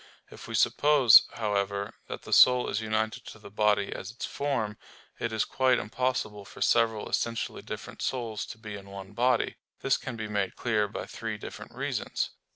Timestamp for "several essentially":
6.59-7.61